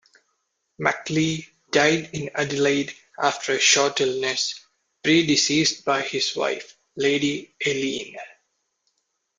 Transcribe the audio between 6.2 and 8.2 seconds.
wife, Lady Eileen.